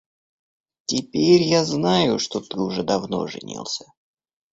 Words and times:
Теперь 0.87 1.43
я 1.43 1.63
знаю, 1.63 2.17
что 2.17 2.39
ты 2.41 2.59
уже 2.59 2.81
давно 2.81 3.27
женился. 3.27 3.85